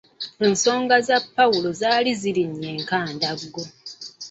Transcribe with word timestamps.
Ensonga 0.47 0.95
za 1.07 1.17
Pawulo 1.35 1.69
zaali 1.81 2.11
zirinnye 2.21 2.67
enkandaggo. 2.77 3.63